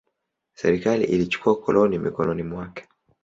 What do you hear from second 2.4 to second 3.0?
mwake.